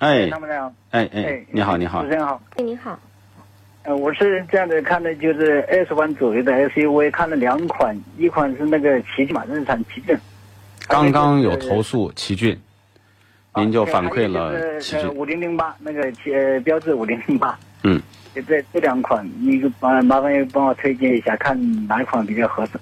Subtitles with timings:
[0.00, 2.02] 哎，参谋长，哎哎，你好，你好。
[2.02, 2.98] 主，持人好，哎，你好，
[3.84, 10.16] 呃，我是这样的看的，就是二十万左右的 SUV 看了两款，一款是那个奇骏嘛，日产奇骏，
[10.88, 11.56] 刚刚有。
[11.56, 12.58] 投诉奇骏，
[13.54, 18.02] 您就反馈了奇骏，五零零八那个呃标致五零零八，嗯，
[18.34, 22.72] 就这这两款，你就麻麻烦帮我推荐一下，看哪一款比较合适，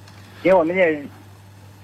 [0.42, 1.04] 因为我们也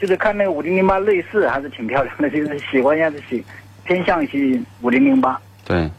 [0.01, 3.45] 就是看那个五零零八内饰还是挺漂亮的，就是喜欢一样子喜
[3.89, 5.41] 偏向于五零零八。
[5.65, 5.91] 对，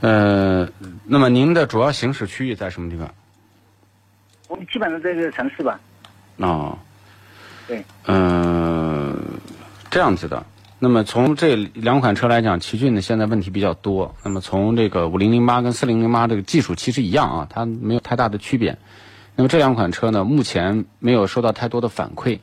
[0.00, 0.68] 呃，
[1.04, 3.08] 那么您的主要行驶区域在什么地方？
[4.48, 5.78] 我们基本上在这个城市吧，
[6.38, 6.76] 哦，
[7.68, 9.16] 对，嗯、
[9.88, 10.44] 这样子的。
[10.80, 14.12] 那么从这两款车来讲，奇骏呢现在问题比较多。
[14.24, 18.76] 那么从这个五零零八跟四零零八这个技术其实一样啊，它没有太大的区别。
[19.36, 22.40] 那么这两款车呢，目前没有收到太多的反馈。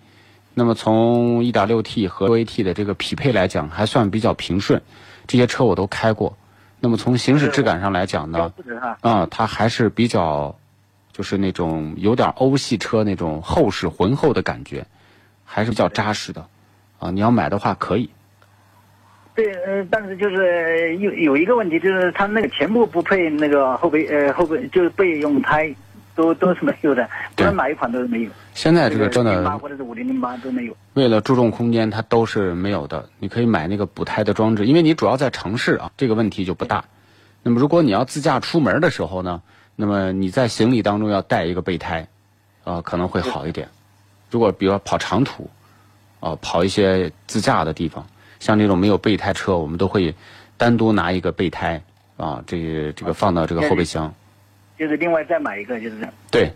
[0.59, 4.81] 那么从 1.6T 和 6AT 的这个匹配来讲，还算比较平顺。
[5.27, 6.36] 这些车我都开过。
[6.80, 8.52] 那么从行驶质感上来讲呢。
[9.02, 10.56] 啊，它还是比较，
[11.13, 14.84] 就是那种有点欧系车那种厚实浑厚的感觉，
[15.45, 16.44] 还是比较扎实的。
[16.97, 18.09] 啊，你要买的话可以。
[19.35, 25.72] 对，呃，但是就是有有一个问题，就是它那个前部不配那个后备，呃，后备就是备用胎，
[26.16, 27.07] 都都是没有的，
[27.38, 28.31] 不论哪一款都是没有。
[28.56, 30.75] 现在这个真的或者是五零零八都没有。
[30.96, 33.08] 为了注重空间，它都是没有的。
[33.20, 36.84] 你可以买那个补胎的装置，因为你主要在城市啊，这个问题就不大。
[37.44, 39.40] 那么如果你要自驾出门的时候呢，
[39.75, 42.08] 那么你在行李当中要带一个备胎，
[42.64, 43.69] 啊、可能会好一点。
[44.31, 45.48] 如果比如说跑长途，
[46.19, 48.04] 啊、跑一些自驾的地方，
[48.40, 50.16] 像这种没有备胎车，我们都会
[50.58, 51.80] 单独拿一个备胎
[52.18, 54.12] 啊，这个这个放到这个后备箱。
[54.78, 56.14] 就是另外再买一个，就是这样。
[56.30, 56.52] 对，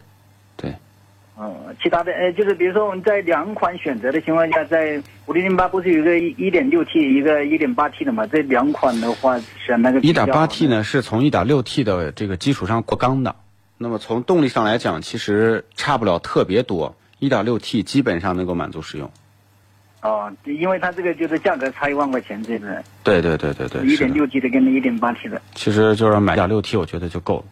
[1.40, 8.28] 嗯，其他的呃，就是比如说我们在两款选择的情况下，在五零零八不是有一个一点六 T，一个一点八 T 的嘛？
[8.28, 13.36] 这两款的话选那个一点八 T 呢是从一点六 T 的这个基础上过缸的，
[13.78, 16.96] 那么从动力上来讲，其实差不了特别多。
[17.18, 19.10] 一点六 T 基本上能够满足使用。
[20.02, 23.86] 哦，因为它这个就是价格差一万块钱，这个对对对对对。
[23.86, 25.42] 一点六 T 的跟一点八 T 的。
[25.54, 27.44] 其实就是买一点六 T，我觉得就够了。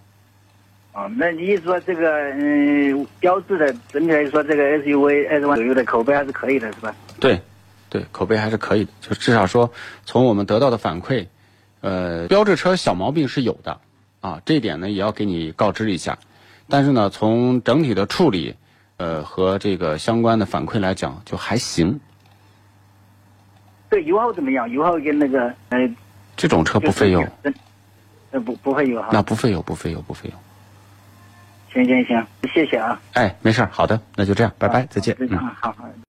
[0.93, 6.93] 哦，那你意思说这个嗯，标志的整体来说，这个 SUV 二十万左右的口碑还是可以的，是吧？
[7.19, 7.39] 对，
[7.89, 9.71] 对，口碑还是可以的，就至少说
[10.03, 11.27] 从我们得到的反馈，
[11.81, 13.79] 呃，标志车小毛病是有的
[14.19, 16.17] 啊，这一点呢也要给你告知一下。
[16.67, 18.55] 但是呢，从整体的处理，
[18.97, 21.99] 呃和这个相关的反馈来讲，就还行。
[23.89, 24.69] 对，油耗怎么样？
[24.69, 25.89] 油耗跟那个呃，
[26.35, 27.55] 这种车不费油，就是，
[28.31, 29.09] 呃，不不费油哈。
[29.11, 30.35] 那不费油，不费油，不费油。
[31.71, 35.15] 行行行，谢谢啊，哎，没事儿，好的，那就这样，拜拜，再见。
[35.19, 35.29] 嗯。
[35.37, 36.08] 啊，好好。